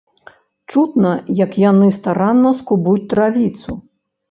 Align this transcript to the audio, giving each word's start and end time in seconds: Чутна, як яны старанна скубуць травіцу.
Чутна, 0.71 1.11
як 1.43 1.51
яны 1.65 1.87
старанна 1.99 2.55
скубуць 2.63 2.99
травіцу. 3.15 3.81